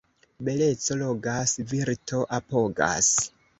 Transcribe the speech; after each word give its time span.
Beleco 0.45 0.97
logas, 1.01 1.55
virto 1.73 2.25
apogas. 2.41 3.15